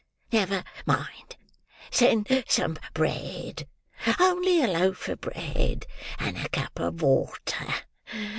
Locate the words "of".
5.07-5.21, 6.79-7.03